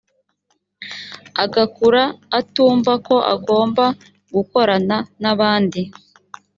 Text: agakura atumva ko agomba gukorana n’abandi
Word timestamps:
agakura 1.43 2.01
atumva 2.39 2.93
ko 3.07 3.15
agomba 3.33 3.85
gukorana 4.33 4.97
n’abandi 5.21 5.81